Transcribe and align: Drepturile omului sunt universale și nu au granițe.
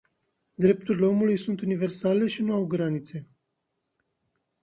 Drepturile 0.57 1.05
omului 1.05 1.37
sunt 1.37 1.61
universale 1.61 2.27
și 2.27 2.41
nu 2.41 2.53
au 2.53 2.65
granițe. 2.65 3.27